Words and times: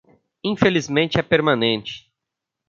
Infelizmente 0.43 1.19
é 1.19 1.23
permanente. 1.23 2.11